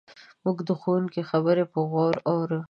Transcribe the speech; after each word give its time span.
موږ 0.43 0.57
د 0.67 0.69
ښوونکي 0.81 1.21
خبرې 1.29 1.63
په 1.73 1.79
غور 1.89 2.15
اورو. 2.29 2.59